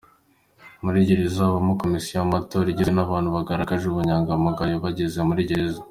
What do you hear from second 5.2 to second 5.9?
muri Gereza.